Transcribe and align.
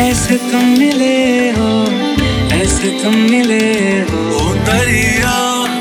ऐसे 0.00 0.36
तुम 0.50 0.64
मिले 0.78 1.50
हो 1.58 1.70
ऐसे 2.56 2.90
तुम 3.02 3.14
मिले 3.30 3.64
हो 4.10 4.20
ओ 4.40 4.54
दरिया 4.68 5.34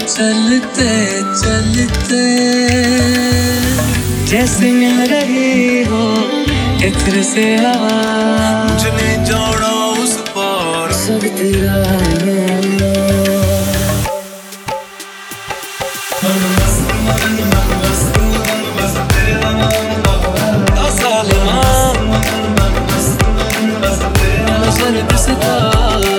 चलते 0.05 0.89
चलते 1.41 2.23
जैसे 4.31 4.71
मिल 4.79 4.99
रही 5.13 5.83
हो 5.91 6.03
इत्र 6.87 7.23
से 7.33 7.45
हवा 7.65 7.95
मुझे 8.63 8.91
नहीं 8.91 9.23
जाना 9.29 9.71
उस 10.03 10.17
पार 10.35 10.93
सब 11.03 11.27
तेरा 11.37 12.87
स्वर्ग 24.77 25.11
सितारा 25.25 26.15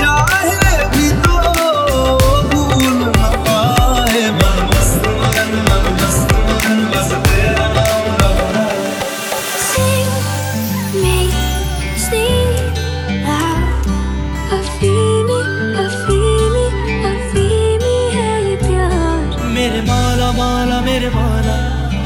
चाहे 0.00 0.74
भी 0.92 1.08
तो 1.24 1.36
भूल 2.52 2.94
न 3.00 3.28
पाए 3.46 4.22
मन 4.38 4.58
मस्त 4.70 5.08
मगन 5.18 5.52
मन 5.66 5.84
मस्त 5.98 6.32
मगन 6.46 6.78
बस। 6.92 7.10
तेरा 7.26 7.66
नाम 7.76 8.06
Sing 9.66 10.08
me, 11.02 11.18
sing 12.06 12.54
out. 13.34 13.90
A 14.56 14.60
feeling, 14.78 15.52
a 15.84 15.86
feeling, 16.06 16.76
a 17.10 17.14
feeling 17.34 18.08
है 18.16 18.32
ये 18.48 18.56
प्यार। 18.64 19.44
मेरे 19.58 19.82
माला 19.90 20.30
माला 20.40 20.80
मेरे 20.88 21.10
माला 21.18 21.56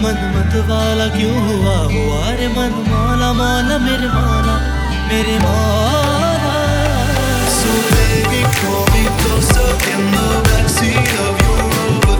मन 0.02 0.20
मत 0.34 0.52
वाला 0.72 1.06
क्यों 1.16 1.38
हुआ? 1.46 1.78
हुआ 1.94 2.20
रे 2.40 2.48
मन 2.58 2.76
माला 2.90 3.32
माला 3.40 3.78
मेरे 3.86 4.08
माला। 4.18 4.58
मेरे 5.09 5.37
माला 5.45 6.55
So 7.57 7.71
baby 7.91 8.41
call 8.59 8.83
me 8.93 9.03
closer 9.19 9.69
in 9.93 10.01
the 10.15 10.27
backseat 10.49 11.11
of 11.25 11.33
your 11.43 11.57
Rover 11.73 12.17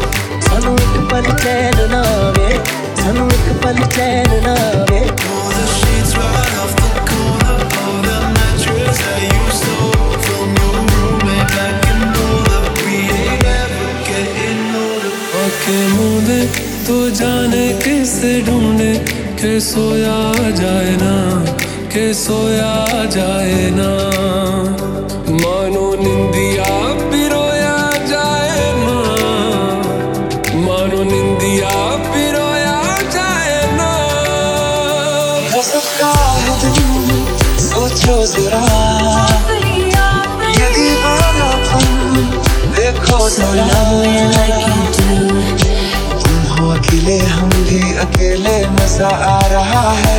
ਸਾਨੂੰ 0.47 0.75
ਇੱਕ 0.85 0.97
ਪਲ 1.11 1.25
ਚੈਨ 1.43 1.89
ਨਾ 1.91 2.03
ਵੇ 2.38 2.49
ਸਾਨੂੰ 3.03 3.27
ਇੱਕ 3.38 3.47
ਪਲ 3.63 3.79
ਚੈਨ 3.97 4.29
ਨਾ 4.47 4.55
ਵੇ 4.91 4.99
Pull 5.21 5.47
the 5.55 5.65
sheets 5.77 6.11
right 6.19 6.53
off 6.63 6.73
the 6.81 6.89
corner 7.09 7.57
of 7.81 7.95
the 8.07 8.17
mattress 8.35 9.01
that 9.03 9.19
you 9.25 9.45
stole 9.59 10.15
from 10.27 10.55
your 10.61 10.75
roommate 10.93 11.51
back 11.57 11.89
in 11.93 11.99
Boulder 12.15 12.61
We 12.85 12.97
ain't 13.17 13.45
ever 13.55 13.89
getting 14.09 14.63
older 14.83 15.13
आंखें 15.43 15.85
मूंदे 15.97 16.39
तो 16.88 16.97
जाने 17.19 17.65
किसे 17.85 18.33
ढूंढे 18.49 18.91
के 19.41 19.53
सोया 19.69 20.17
जाए 20.61 20.95
ना 21.03 21.13
के 21.92 22.12
सोया 22.14 23.05
जाए 23.05 23.70
ना। 23.74 23.88
मानो 25.42 25.86
निंदिया 26.02 26.66
पिरोया 27.10 27.78
जाए 28.06 28.66
ना। 28.78 28.98
मानो 30.66 31.02
निंदिया 31.02 31.72
पिरोया 32.06 32.77
जाए 33.14 33.56
ना। 33.74 33.91
सोचो 37.60 38.16
जरा 38.34 38.62
ये 40.58 40.69
देखो 42.77 43.19
जरा। 43.30 43.69
तुम 46.20 46.38
हो 46.50 46.70
अकेले 46.70 47.19
हम 47.34 47.50
भी 47.50 47.82
अकेले 47.98 48.56
मज़ा 48.69 49.08
आ 49.08 49.41
रहा 49.47 49.91
है 50.04 50.19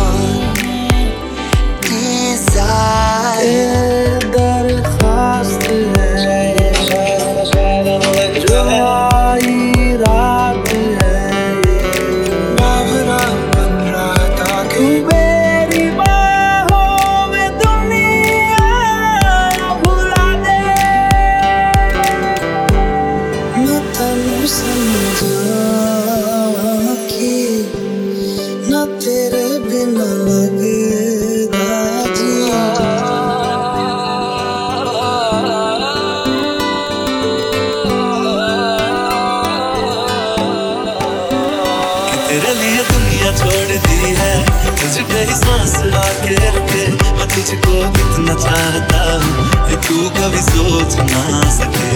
छोड़ 43.37 43.77
दी 43.85 44.13
है। 44.19 44.33
तुझ 44.81 44.95
ही 45.11 45.35
सांस 45.35 45.75
आके 45.97 46.35
रखे 46.47 46.85
मैं 47.17 47.27
तुझको 47.33 47.75
कितना 47.97 48.33
चाहता 48.43 49.01
हूँ। 49.23 49.49
तू 49.87 49.97
कभी 50.17 50.41
सोच 50.41 50.95
ना 51.11 51.23
सके। 51.51 51.89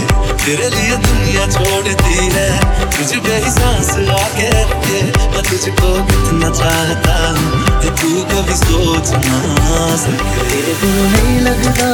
तेरे 0.45 0.69
लिए 0.69 0.95
दुनिया 1.05 1.45
छोड़ 1.47 1.83
दी 1.83 2.29
है। 2.33 2.49
तुझ 2.95 3.11
ही 3.13 3.51
सांस 3.51 3.89
आके 4.17 4.49
रखे 4.61 5.01
मैं 5.33 5.43
तुझको 5.49 5.93
कितना 6.11 6.49
चाहता 6.59 7.15
हूँ। 7.29 7.91
तू 8.01 8.11
कभी 8.31 8.55
सोच 8.55 9.11
ना 9.25 9.39
सके। 10.03 10.49
तेरे 10.49 10.73
बिन 10.81 10.95
नहीं 11.13 11.39
लगता 11.41 11.89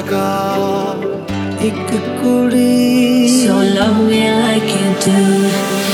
लगा 0.00 0.28
एक 1.68 1.90
कुड़ी 2.20 2.64
So 3.36 3.56
love 3.76 3.98
me 4.08 4.22
like 4.42 4.72
you 4.78 4.90
do 5.04 5.89